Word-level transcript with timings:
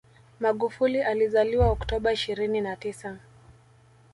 Magufuli 0.39 1.01
alizaliwa 1.01 1.67
Oktoba 1.69 2.11
ishirini 2.13 2.61
na 2.61 2.75
tisa 2.75 3.17